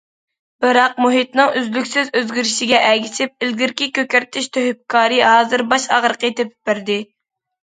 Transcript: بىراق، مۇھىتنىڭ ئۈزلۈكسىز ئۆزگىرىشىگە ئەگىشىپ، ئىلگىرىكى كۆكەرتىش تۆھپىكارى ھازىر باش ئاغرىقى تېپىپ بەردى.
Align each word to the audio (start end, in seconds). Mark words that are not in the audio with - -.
بىراق، 0.63 0.93
مۇھىتنىڭ 1.05 1.51
ئۈزلۈكسىز 1.59 2.09
ئۆزگىرىشىگە 2.21 2.79
ئەگىشىپ، 2.87 3.45
ئىلگىرىكى 3.49 3.89
كۆكەرتىش 3.99 4.49
تۆھپىكارى 4.59 5.21
ھازىر 5.27 5.65
باش 5.75 5.87
ئاغرىقى 5.99 6.35
تېپىپ 6.43 6.73
بەردى. 6.73 6.99